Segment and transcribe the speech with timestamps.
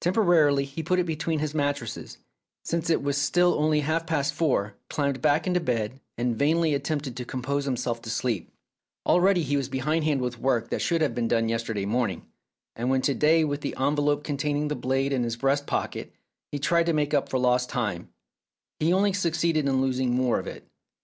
[0.00, 2.24] Temporarily, he put it between his mattresses, and,
[2.64, 7.16] since it was still only half past four, climbed back into bed, and vainly attempted
[7.16, 8.50] to compose himself to sleep,
[9.06, 12.26] Already he was behindhand with work that should have been done yesterday morning,
[12.74, 15.22] and when 299 Philip's Safety Razor to day, with the envelope containing the blade in
[15.22, 16.12] his breast pocket,
[16.50, 18.08] he tried to make up for lost time,
[18.80, 20.66] he only succeeded in losing more of it.